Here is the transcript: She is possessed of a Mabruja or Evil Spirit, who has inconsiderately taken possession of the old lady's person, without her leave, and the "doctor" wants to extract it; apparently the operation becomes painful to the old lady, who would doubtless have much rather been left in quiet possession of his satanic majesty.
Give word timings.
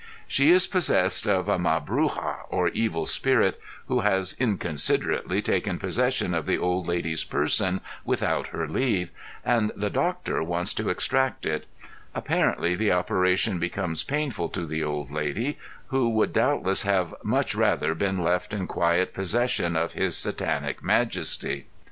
She 0.27 0.49
is 0.49 0.65
possessed 0.65 1.27
of 1.27 1.47
a 1.47 1.59
Mabruja 1.59 2.45
or 2.49 2.69
Evil 2.69 3.05
Spirit, 3.05 3.61
who 3.87 3.99
has 3.99 4.35
inconsiderately 4.39 5.43
taken 5.43 5.77
possession 5.77 6.33
of 6.33 6.47
the 6.47 6.57
old 6.57 6.87
lady's 6.87 7.23
person, 7.23 7.81
without 8.03 8.47
her 8.47 8.67
leave, 8.67 9.11
and 9.45 9.71
the 9.75 9.91
"doctor" 9.91 10.41
wants 10.41 10.73
to 10.73 10.89
extract 10.89 11.45
it; 11.45 11.67
apparently 12.15 12.73
the 12.73 12.91
operation 12.91 13.59
becomes 13.59 14.03
painful 14.03 14.49
to 14.49 14.65
the 14.65 14.83
old 14.83 15.11
lady, 15.11 15.59
who 15.89 16.09
would 16.09 16.33
doubtless 16.33 16.81
have 16.81 17.13
much 17.23 17.53
rather 17.53 17.93
been 17.93 18.23
left 18.23 18.55
in 18.55 18.65
quiet 18.65 19.13
possession 19.13 19.75
of 19.75 19.93
his 19.93 20.17
satanic 20.17 20.83
majesty. 20.83 21.67